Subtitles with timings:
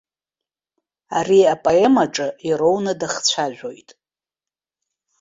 [1.17, 3.89] Ари апоемаҿы ироуны дахцәажәоит.